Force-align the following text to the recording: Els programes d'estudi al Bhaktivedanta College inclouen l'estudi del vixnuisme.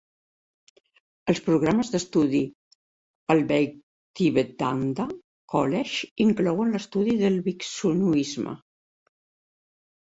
Els 1.33 1.41
programes 1.49 1.91
d'estudi 1.95 2.41
al 3.35 3.43
Bhaktivedanta 3.53 5.07
College 5.55 6.11
inclouen 6.27 6.75
l'estudi 6.77 7.17
del 7.23 7.41
vixnuisme. 7.53 8.59